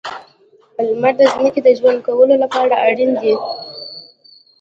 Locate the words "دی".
3.21-3.33